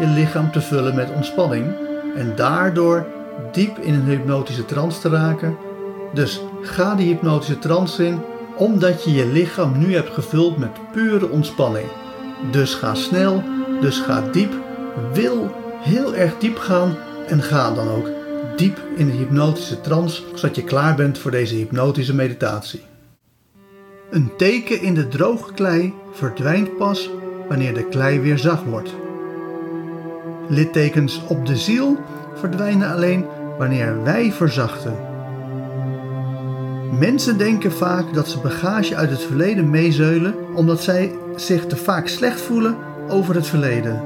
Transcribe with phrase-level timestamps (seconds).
[0.00, 1.66] je lichaam te vullen met ontspanning.
[2.16, 3.06] En daardoor
[3.52, 5.56] diep in een hypnotische trance te raken.
[6.14, 8.20] Dus ga die hypnotische trance in,
[8.56, 11.86] omdat je je lichaam nu hebt gevuld met pure ontspanning.
[12.50, 13.42] Dus ga snel,
[13.80, 14.52] dus ga diep.
[15.12, 16.96] Wil heel erg diep gaan
[17.26, 18.10] en ga dan ook
[18.56, 22.82] diep in de hypnotische trance, zodat je klaar bent voor deze hypnotische meditatie.
[24.10, 27.10] Een teken in de droge klei verdwijnt pas
[27.48, 28.94] wanneer de klei weer zacht wordt.
[30.50, 31.98] Littekens op de ziel
[32.34, 33.26] verdwijnen alleen
[33.58, 34.96] wanneer wij verzachten.
[36.98, 42.08] Mensen denken vaak dat ze bagage uit het verleden meezeulen omdat zij zich te vaak
[42.08, 42.76] slecht voelen
[43.08, 44.02] over het verleden.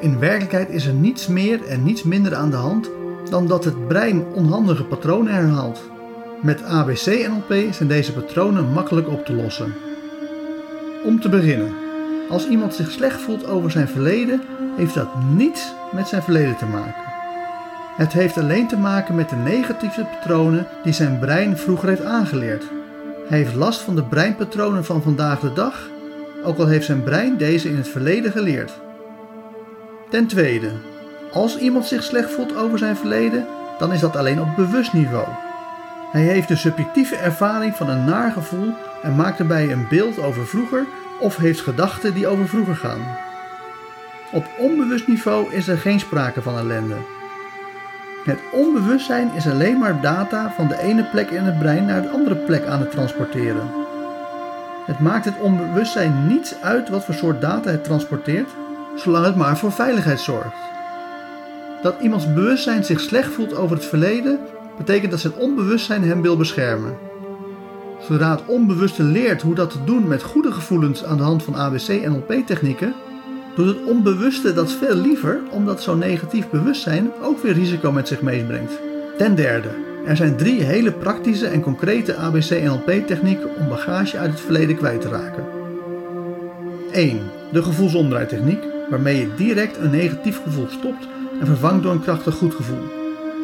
[0.00, 2.90] In werkelijkheid is er niets meer en niets minder aan de hand
[3.30, 5.82] dan dat het brein onhandige patronen herhaalt.
[6.42, 9.74] Met ABC-NLP zijn deze patronen makkelijk op te lossen.
[11.04, 11.83] Om te beginnen,
[12.28, 14.42] als iemand zich slecht voelt over zijn verleden,
[14.76, 17.02] heeft dat niets met zijn verleden te maken.
[17.96, 22.64] Het heeft alleen te maken met de negatieve patronen die zijn brein vroeger heeft aangeleerd.
[23.28, 25.88] Hij heeft last van de breinpatronen van vandaag de dag,
[26.44, 28.72] ook al heeft zijn brein deze in het verleden geleerd.
[30.10, 30.70] Ten tweede,
[31.32, 33.46] als iemand zich slecht voelt over zijn verleden,
[33.78, 35.26] dan is dat alleen op bewust niveau.
[36.12, 40.46] Hij heeft de subjectieve ervaring van een naar gevoel en maakt daarbij een beeld over
[40.46, 40.86] vroeger
[41.24, 43.16] of heeft gedachten die over vroeger gaan.
[44.32, 46.96] Op onbewust niveau is er geen sprake van ellende.
[48.24, 52.08] Het onbewustzijn is alleen maar data van de ene plek in het brein naar de
[52.08, 53.70] andere plek aan het transporteren.
[54.86, 58.48] Het maakt het onbewustzijn niets uit wat voor soort data het transporteert,
[58.96, 60.56] zolang het maar voor veiligheid zorgt.
[61.82, 64.38] Dat iemands bewustzijn zich slecht voelt over het verleden,
[64.76, 67.03] betekent dat zijn onbewustzijn hem wil beschermen.
[68.08, 71.56] Zodra het onbewuste leert hoe dat te doen met goede gevoelens aan de hand van
[71.56, 72.94] ABC-NLP-technieken,
[73.54, 78.22] doet het onbewuste dat veel liever, omdat zo'n negatief bewustzijn ook weer risico met zich
[78.22, 78.72] meebrengt.
[79.18, 79.68] Ten derde,
[80.06, 85.08] er zijn drie hele praktische en concrete ABC-NLP-technieken om bagage uit het verleden kwijt te
[85.08, 85.44] raken.
[86.92, 87.20] 1.
[87.52, 91.08] De gevoelsomdraaitechniek, waarmee je direct een negatief gevoel stopt
[91.40, 92.84] en vervangt door een krachtig goed gevoel.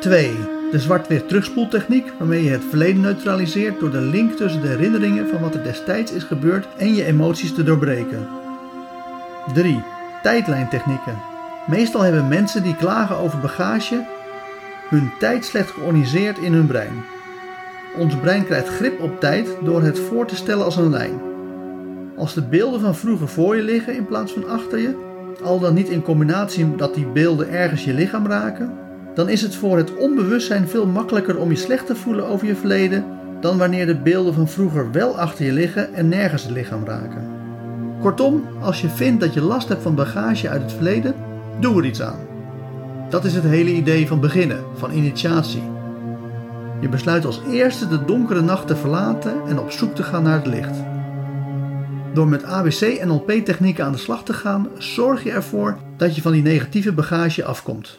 [0.00, 0.57] 2.
[0.70, 5.40] De zwart-wit terugspoeltechniek, waarmee je het verleden neutraliseert door de link tussen de herinneringen van
[5.40, 8.28] wat er destijds is gebeurd en je emoties te doorbreken.
[9.54, 9.82] 3
[10.22, 11.18] tijdlijntechnieken.
[11.66, 14.06] Meestal hebben mensen die klagen over bagage
[14.88, 17.04] hun tijd slecht georganiseerd in hun brein.
[17.96, 21.20] Ons brein krijgt grip op tijd door het voor te stellen als een lijn.
[22.16, 25.06] Als de beelden van vroeger voor je liggen in plaats van achter je,
[25.42, 28.72] al dan niet in combinatie dat die beelden ergens je lichaam raken,
[29.18, 32.56] dan is het voor het onbewustzijn veel makkelijker om je slecht te voelen over je
[32.56, 33.04] verleden
[33.40, 37.28] dan wanneer de beelden van vroeger wel achter je liggen en nergens het lichaam raken.
[38.00, 41.14] Kortom, als je vindt dat je last hebt van bagage uit het verleden,
[41.60, 42.18] doe er iets aan.
[43.10, 45.62] Dat is het hele idee van beginnen, van initiatie.
[46.80, 50.38] Je besluit als eerste de donkere nacht te verlaten en op zoek te gaan naar
[50.38, 50.76] het licht.
[52.14, 56.22] Door met ABC NLP technieken aan de slag te gaan, zorg je ervoor dat je
[56.22, 57.98] van die negatieve bagage afkomt.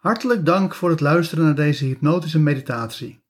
[0.00, 3.20] Hartelijk dank voor het luisteren naar deze hypnotische meditatie.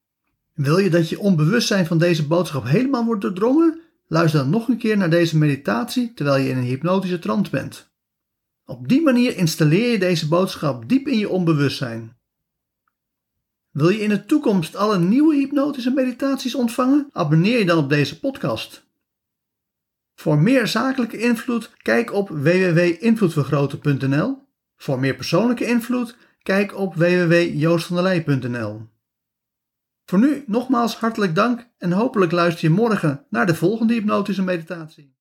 [0.55, 3.81] Wil je dat je onbewustzijn van deze boodschap helemaal wordt doordrongen?
[4.06, 7.90] Luister dan nog een keer naar deze meditatie terwijl je in een hypnotische trance bent.
[8.64, 12.17] Op die manier installeer je deze boodschap diep in je onbewustzijn.
[13.70, 17.08] Wil je in de toekomst alle nieuwe hypnotische meditaties ontvangen?
[17.12, 18.88] Abonneer je dan op deze podcast.
[20.14, 24.49] Voor meer zakelijke invloed, kijk op www.invloedvergroten.nl.
[24.76, 28.88] Voor meer persoonlijke invloed, kijk op www.joostvandelij.nl.
[30.04, 35.14] Voor nu nogmaals hartelijk dank en hopelijk luister je morgen naar de volgende hypnotische meditatie.